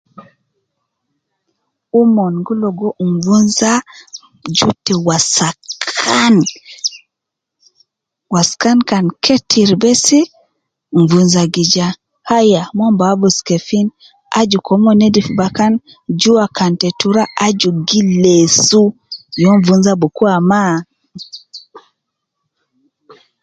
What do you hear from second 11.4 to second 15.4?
gi ja, aya ,mon bi abus kefin, aju ke omon nedif